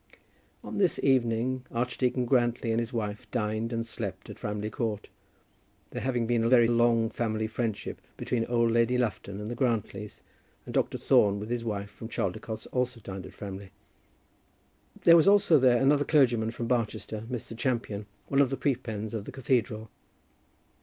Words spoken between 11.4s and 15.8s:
his wife, from Chaldicotes, also dined at Framley. There was also there